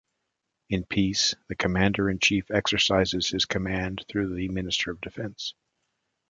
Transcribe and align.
In 0.71 0.83
peace, 0.83 1.35
the 1.47 1.55
Commander-in-Chief 1.55 2.49
exercises 2.49 3.29
his 3.29 3.45
command 3.45 4.03
through 4.09 4.33
the 4.33 4.47
Minister 4.49 4.89
of 4.89 4.99
Defence. 4.99 5.53